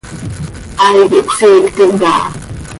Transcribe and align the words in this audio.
Hai 0.81 0.99
quih 1.09 1.25
cösiictim 1.37 1.91
caha. 2.01 2.25